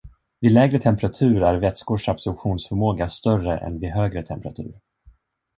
[0.41, 4.73] Vid lägre temperatur är vätskors absorptionsförmåga större än vid högre temperatur.